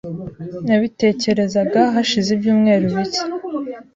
[0.65, 3.21] Nabitekerezaga hashize ibyumweru bike.